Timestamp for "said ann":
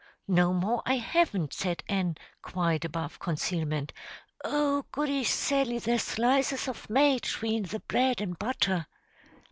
1.53-2.15